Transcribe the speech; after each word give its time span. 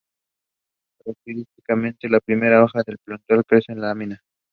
Característicamente, 0.97 2.09
la 2.09 2.19
primera 2.21 2.63
hoja 2.63 2.79
de 2.83 2.93
la 2.93 2.97
plántula 3.05 3.43
carece 3.43 3.75
de 3.75 3.81
lámina. 3.81 4.23